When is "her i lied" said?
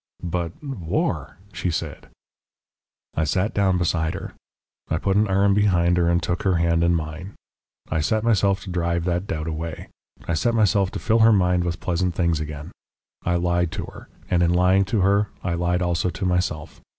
15.01-15.83